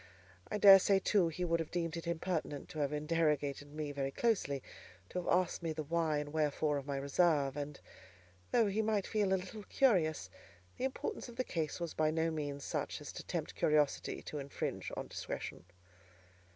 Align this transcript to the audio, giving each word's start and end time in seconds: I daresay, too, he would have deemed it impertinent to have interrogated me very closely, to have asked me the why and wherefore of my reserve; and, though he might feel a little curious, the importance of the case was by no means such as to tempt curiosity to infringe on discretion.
I 0.49 0.57
daresay, 0.57 0.97
too, 0.97 1.27
he 1.27 1.45
would 1.45 1.59
have 1.59 1.69
deemed 1.69 1.95
it 1.95 2.07
impertinent 2.07 2.69
to 2.69 2.79
have 2.79 2.91
interrogated 2.91 3.71
me 3.71 3.91
very 3.91 4.09
closely, 4.09 4.63
to 5.09 5.19
have 5.19 5.31
asked 5.31 5.61
me 5.61 5.73
the 5.73 5.83
why 5.83 6.17
and 6.17 6.33
wherefore 6.33 6.79
of 6.79 6.87
my 6.87 6.97
reserve; 6.97 7.55
and, 7.55 7.79
though 8.51 8.65
he 8.65 8.81
might 8.81 9.05
feel 9.05 9.31
a 9.31 9.37
little 9.37 9.61
curious, 9.61 10.27
the 10.77 10.85
importance 10.85 11.29
of 11.29 11.35
the 11.35 11.43
case 11.43 11.79
was 11.79 11.93
by 11.93 12.09
no 12.09 12.31
means 12.31 12.63
such 12.63 12.99
as 12.99 13.13
to 13.13 13.23
tempt 13.23 13.53
curiosity 13.53 14.23
to 14.23 14.39
infringe 14.39 14.91
on 14.97 15.05
discretion. 15.05 15.65